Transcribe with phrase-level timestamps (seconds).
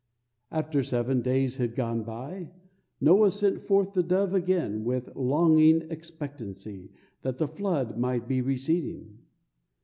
[0.49, 2.49] After seven days had gone by
[2.99, 6.89] Noah sent forth the dove again with longing expectancy
[7.21, 9.19] that the flood might be receding.